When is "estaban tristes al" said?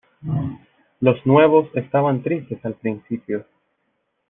1.75-2.73